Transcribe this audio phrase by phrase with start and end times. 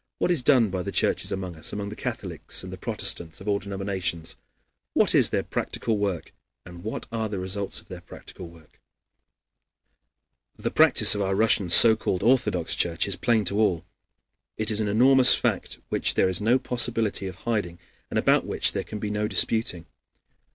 [0.17, 3.47] What is done by the churches among us, among the Catholics and the Protestants of
[3.47, 4.35] all denominations
[4.95, 6.33] what is their practical work?
[6.65, 8.79] and what are the results of their practical work?
[10.57, 13.85] The practice of our Russian so called Orthodox Church is plain to all.
[14.57, 17.77] It is an enormous fact which there is no possibility of hiding
[18.09, 19.85] and about which there can be no disputing.